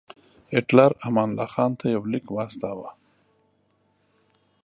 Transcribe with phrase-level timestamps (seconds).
[0.53, 2.89] هیټلر امان الله خان ته یو لیک واستاوه.